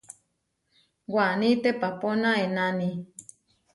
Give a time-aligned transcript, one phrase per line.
[1.13, 2.89] Waní teʼpapóna enáni.